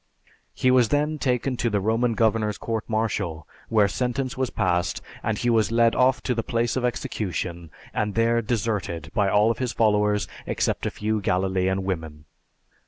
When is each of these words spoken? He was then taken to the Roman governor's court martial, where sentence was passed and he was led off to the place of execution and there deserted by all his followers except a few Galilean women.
He 0.55 0.71
was 0.71 0.89
then 0.89 1.19
taken 1.19 1.57
to 1.57 1.69
the 1.69 1.79
Roman 1.79 2.15
governor's 2.15 2.57
court 2.57 2.85
martial, 2.89 3.47
where 3.69 3.87
sentence 3.87 4.35
was 4.35 4.49
passed 4.49 4.99
and 5.21 5.37
he 5.37 5.47
was 5.51 5.71
led 5.71 5.93
off 5.93 6.23
to 6.23 6.33
the 6.33 6.41
place 6.41 6.75
of 6.75 6.83
execution 6.83 7.69
and 7.93 8.15
there 8.15 8.41
deserted 8.41 9.11
by 9.13 9.29
all 9.29 9.53
his 9.53 9.73
followers 9.73 10.27
except 10.47 10.87
a 10.87 10.89
few 10.89 11.21
Galilean 11.21 11.83
women. 11.83 12.25